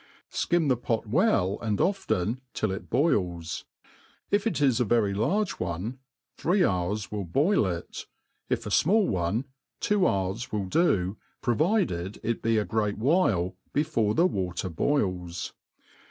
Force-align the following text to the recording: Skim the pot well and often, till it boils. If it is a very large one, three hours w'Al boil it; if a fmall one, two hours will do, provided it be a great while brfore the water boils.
Skim 0.31 0.67
the 0.67 0.75
pot 0.77 1.05
well 1.05 1.59
and 1.61 1.79
often, 1.79 2.41
till 2.55 2.71
it 2.71 2.89
boils. 2.89 3.65
If 4.31 4.47
it 4.47 4.59
is 4.59 4.79
a 4.79 4.83
very 4.83 5.13
large 5.13 5.59
one, 5.59 5.99
three 6.37 6.65
hours 6.65 7.09
w'Al 7.11 7.25
boil 7.25 7.67
it; 7.67 8.07
if 8.49 8.65
a 8.65 8.69
fmall 8.69 9.05
one, 9.07 9.45
two 9.79 10.07
hours 10.07 10.51
will 10.51 10.65
do, 10.65 11.17
provided 11.43 12.19
it 12.23 12.41
be 12.41 12.57
a 12.57 12.65
great 12.65 12.97
while 12.97 13.55
brfore 13.75 14.15
the 14.15 14.25
water 14.25 14.69
boils. 14.69 15.53